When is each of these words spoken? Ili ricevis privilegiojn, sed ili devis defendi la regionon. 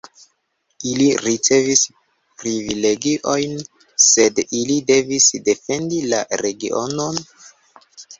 Ili 0.91 1.07
ricevis 1.25 1.81
privilegiojn, 2.43 3.53
sed 4.05 4.41
ili 4.61 4.79
devis 4.93 5.27
defendi 5.51 6.01
la 6.15 6.23
regionon. 6.43 7.21